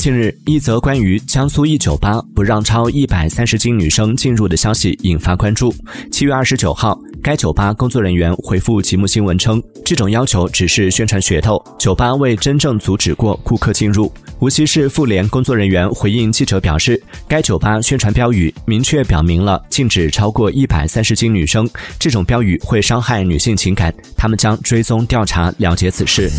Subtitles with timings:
[0.00, 5.74] 近日，一则关于江苏一酒吧不让超一百三十斤女生进入的消息引发关注。
[6.10, 14.10] 七月二十九号，该酒吧工作人员回复极目新闻称，这种要求只是宣传噱头，酒吧未真正阻止过顾客进入。
[14.38, 16.98] 无锡市妇联工作人员回应记者表示，
[17.28, 26.30] 该酒吧宣传标语明确表明了禁止超过一百三十斤女生，这种标语会伤害女性情感，他们将追踪调查了解此事。